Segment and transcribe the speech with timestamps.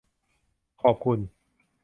[0.81, 1.19] ขอบคุณ